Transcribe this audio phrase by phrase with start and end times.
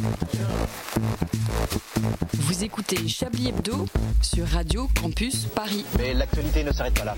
[0.00, 1.87] Yeah.
[2.34, 3.86] Vous écoutez Chablis Hebdo
[4.22, 5.84] sur Radio Campus Paris.
[5.98, 7.16] Mais l'actualité ne s'arrête pas là.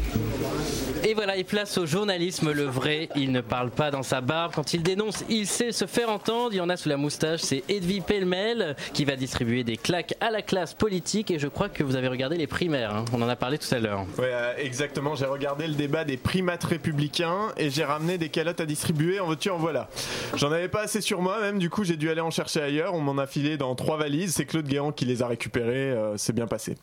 [1.04, 3.08] Et voilà, il place au journalisme le vrai.
[3.16, 4.52] Il ne parle pas dans sa barbe.
[4.54, 6.50] Quand il dénonce, il sait se faire entendre.
[6.52, 7.40] Il y en a sous la moustache.
[7.40, 11.30] C'est Edwy Pellemel qui va distribuer des claques à la classe politique.
[11.30, 12.94] Et je crois que vous avez regardé les primaires.
[12.94, 13.04] hein.
[13.12, 14.06] On en a parlé tout à l'heure.
[14.18, 15.16] Ouais, euh, exactement.
[15.16, 19.18] J'ai regardé le débat des primates républicains et j'ai ramené des calottes à distribuer.
[19.20, 19.88] En veux-tu, en voilà.
[20.36, 21.58] J'en avais pas assez sur moi, même.
[21.58, 22.94] Du coup, j'ai dû aller en chercher ailleurs.
[22.94, 24.34] On m'en a filé dans trois valises.
[24.34, 25.90] C'est Claude Guéant qui les a récupérées.
[25.92, 26.76] euh, c'est bien passé.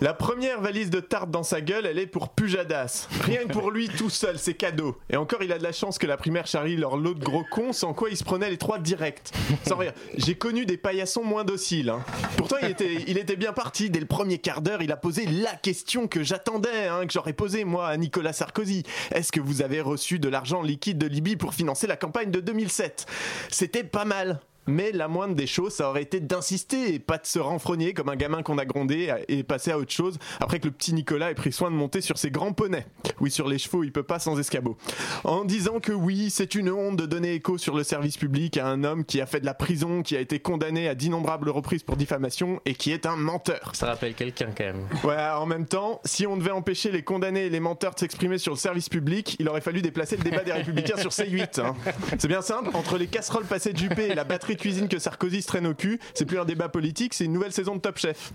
[0.00, 3.06] La première valise de tarte dans sa gueule, elle est pour Pujadas.
[3.20, 4.96] Rien que pour lui, tout seul, c'est cadeau.
[5.10, 7.44] Et encore, il a de la chance que la primaire charrie leur lot de gros
[7.50, 9.30] cons, sans quoi il se prenait les trois directs.
[9.68, 9.92] Sans rire.
[10.16, 11.90] J'ai connu des paillassons moins dociles.
[11.90, 12.02] hein.
[12.38, 13.90] Pourtant, il était, il était bien parti.
[13.90, 17.34] Dès le premier quart d'heure, il a posé la question que j'attendais, hein, que j'aurais
[17.34, 18.84] posée moi à Nicolas Sarkozy.
[19.12, 22.40] Est-ce que vous avez reçu de l'argent liquide de Libye pour financer la campagne de
[22.40, 23.04] 2007
[23.50, 24.40] C'était pas mal.
[24.66, 28.08] Mais la moindre des choses, ça aurait été d'insister et pas de se renfrogner comme
[28.08, 31.30] un gamin qu'on a grondé et passer à autre chose après que le petit Nicolas
[31.30, 32.86] ait pris soin de monter sur ses grands poneys.
[33.20, 34.76] Oui, sur les chevaux, il peut pas sans escabeau.
[35.24, 38.66] En disant que oui, c'est une honte de donner écho sur le service public à
[38.66, 41.82] un homme qui a fait de la prison, qui a été condamné à d'innombrables reprises
[41.82, 43.70] pour diffamation et qui est un menteur.
[43.74, 44.86] Ça rappelle quelqu'un quand même.
[45.04, 48.38] Ouais, en même temps, si on devait empêcher les condamnés et les menteurs de s'exprimer
[48.38, 51.60] sur le service public, il aurait fallu déplacer le débat des Républicains sur C8.
[51.60, 51.74] hein.
[52.18, 54.98] C'est bien simple, entre les casseroles passées de Juppé et la batterie de cuisine que
[54.98, 57.80] Sarkozy se traîne au cul, c'est plus un débat politique, c'est une nouvelle saison de
[57.80, 58.32] Top Chef.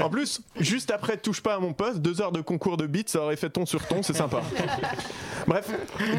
[0.00, 3.02] En plus, juste après Touche pas à mon poste, deux heures de concours de beats,
[3.06, 4.42] ça aurait fait ton sur ton, c'est sympa.
[5.46, 5.70] Bref,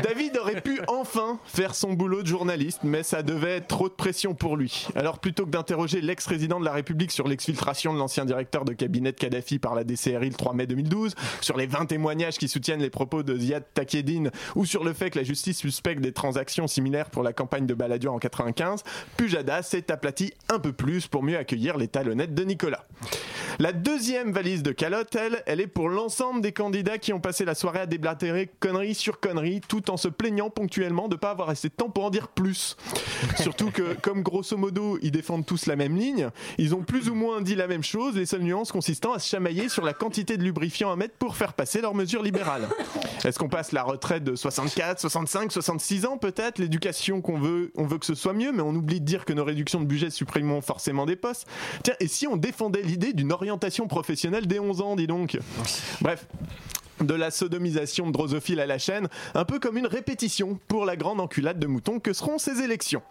[0.04, 3.94] David aurait pu enfin faire son boulot de journaliste, mais ça devait être trop de
[3.94, 4.88] pression pour lui.
[4.96, 9.12] Alors plutôt que d'interroger l'ex-président de la République sur l'exfiltration de l'ancien directeur de cabinet
[9.12, 12.82] de Kadhafi par la DCRI le 3 mai 2012, sur les 20 témoignages qui soutiennent
[12.82, 16.68] les propos de Ziad Takieddine ou sur le fait que la justice suspecte des transactions
[16.68, 18.84] similaires pour la campagne de Balladur en 95,
[19.18, 22.86] Pujadas s'est aplati un peu plus pour mieux accueillir les talonnettes de Nicolas.
[23.60, 27.46] La deuxième valise de calotte, elle, elle est pour l'ensemble des candidats qui ont passé
[27.46, 31.32] la soirée à déblatérer conneries sur conneries, tout en se plaignant ponctuellement de ne pas
[31.32, 32.76] avoir assez de temps pour en dire plus.
[33.40, 37.16] Surtout que, comme grosso modo, ils défendent tous la même ligne, ils ont plus ou
[37.16, 40.36] moins dit la même chose, les seules nuances consistant à se chamailler sur la quantité
[40.36, 42.68] de lubrifiant à mettre pour faire passer leurs mesures libérales.
[43.24, 46.60] Est-ce qu'on passe la retraite de 64, 65, 66 ans peut-être?
[46.60, 49.32] L'éducation qu'on veut, on veut que ce soit mieux, mais on oublie de dire que
[49.32, 51.48] nos réductions de budget supprimeront forcément des postes.
[51.84, 53.45] Tiens, et si on défendait l'idée d'une orientation
[53.88, 55.38] professionnelle dès 11 ans, dis donc.
[56.02, 56.26] Bref,
[57.02, 60.96] de la sodomisation de drosophile à la chaîne, un peu comme une répétition pour la
[60.96, 63.02] grande enculade de moutons que seront ces élections.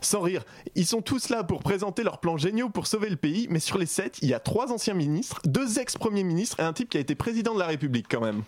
[0.00, 3.46] Sans rire, ils sont tous là pour présenter leurs plans géniaux pour sauver le pays,
[3.50, 6.72] mais sur les sept, il y a trois anciens ministres, deux ex-premiers ministres et un
[6.72, 8.42] type qui a été président de la République quand même.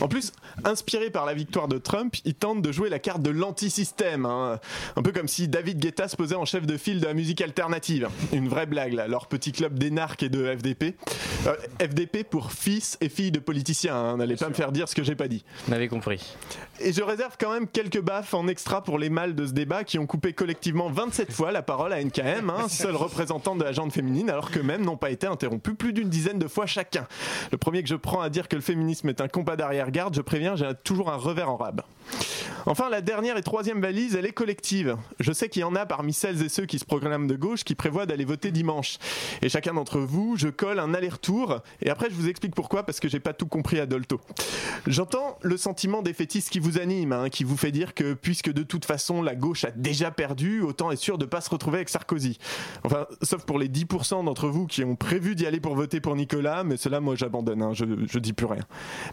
[0.00, 0.32] En plus,
[0.64, 4.60] inspiré par la victoire de Trump, ils tentent de jouer la carte de l'anti-système, hein.
[4.96, 7.40] un peu comme si David Guetta se posait en chef de file de la musique
[7.40, 8.08] alternative.
[8.32, 10.96] Une vraie blague là, leur petit club d'énarques et de FDP.
[11.46, 14.09] Euh, FDP pour fils et filles de politiciens, hein.
[14.16, 15.44] N'allez pas me faire dire ce que j'ai pas dit.
[15.68, 16.34] On avait compris.
[16.80, 19.84] Et je réserve quand même quelques baffes en extra pour les mâles de ce débat
[19.84, 23.72] qui ont coupé collectivement 27 fois la parole à NKM, hein, seule représentante de la
[23.72, 27.06] gente féminine, alors qu'eux-mêmes n'ont pas été interrompus plus d'une dizaine de fois chacun.
[27.52, 30.22] Le premier que je prends à dire que le féminisme est un combat d'arrière-garde, je
[30.22, 31.82] préviens, j'ai toujours un revers en rab.
[32.66, 34.96] Enfin, la dernière et troisième valise, elle est collective.
[35.18, 37.64] Je sais qu'il y en a parmi celles et ceux qui se proclament de gauche
[37.64, 38.98] qui prévoient d'aller voter dimanche.
[39.42, 41.60] Et chacun d'entre vous, je colle un aller-retour.
[41.80, 43.86] Et après, je vous explique pourquoi, parce que j'ai pas tout compris à
[44.86, 48.62] J'entends le sentiment défaitiste qui vous anime, hein, qui vous fait dire que puisque de
[48.62, 51.88] toute façon la gauche a déjà perdu, autant être sûr de pas se retrouver avec
[51.88, 52.38] Sarkozy.
[52.84, 56.16] Enfin, sauf pour les 10% d'entre vous qui ont prévu d'y aller pour voter pour
[56.16, 58.64] Nicolas, mais cela, moi, j'abandonne, hein, je, je dis plus rien.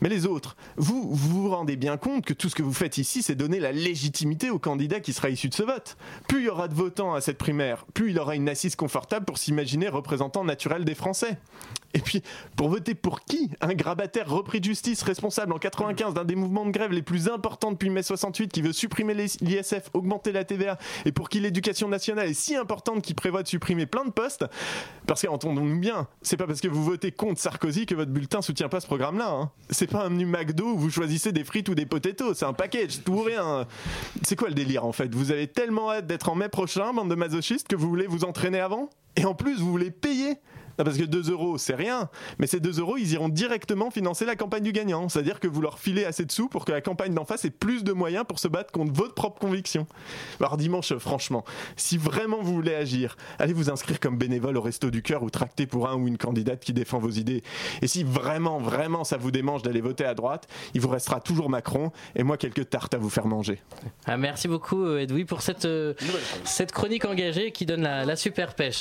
[0.01, 2.97] Mais les autres, vous, vous vous rendez bien compte que tout ce que vous faites
[2.97, 5.97] ici, c'est donner la légitimité au candidat qui sera issu de ce vote.
[6.27, 9.25] Plus il y aura de votants à cette primaire, plus il aura une assise confortable
[9.25, 11.37] pour s'imaginer représentant naturel des Français.
[11.93, 12.21] Et puis,
[12.55, 13.49] pour voter pour qui?
[13.61, 14.65] Un grabataire repris de
[15.03, 18.61] responsable en 95 d'un des mouvements de grève les plus importants depuis mai 68 qui
[18.61, 23.15] veut supprimer l'ISF, augmenter la TVA et pour qui l'éducation nationale est si importante qu'il
[23.15, 24.45] prévoit de supprimer plein de postes
[25.05, 28.69] Parce qu'entendons-nous bien, c'est pas parce que vous votez contre Sarkozy que votre bulletin soutient
[28.69, 29.29] pas ce programme-là.
[29.29, 29.51] Hein.
[29.69, 32.53] C'est pas un menu McDo où vous choisissez des frites ou des potatoes, c'est un
[32.53, 33.67] package, tout ou rien.
[34.23, 35.13] C'est quoi le délire en fait?
[35.13, 38.23] Vous avez tellement hâte d'être en mai prochain, bande de masochistes, que vous voulez vous
[38.23, 38.89] entraîner avant?
[39.15, 40.37] Et en plus, vous voulez payer
[40.77, 42.09] Non, parce que 2 euros, c'est rien,
[42.39, 45.09] mais ces 2 euros, ils iront directement financer la campagne du gagnant.
[45.09, 47.49] C'est-à-dire que vous leur filez assez de sous pour que la campagne d'en face ait
[47.49, 49.87] plus de moyens pour se battre contre votre propre conviction.
[50.39, 51.43] Alors dimanche, franchement,
[51.75, 55.29] si vraiment vous voulez agir, allez vous inscrire comme bénévole au Resto du Cœur ou
[55.29, 57.43] tracter pour un ou une candidate qui défend vos idées.
[57.81, 61.49] Et si vraiment, vraiment ça vous démange d'aller voter à droite, il vous restera toujours
[61.49, 63.59] Macron et moi quelques tartes à vous faire manger.
[64.05, 65.93] Ah, merci beaucoup Edoui pour cette, euh,
[66.43, 68.75] cette chronique engagée qui donne la, la super pêche.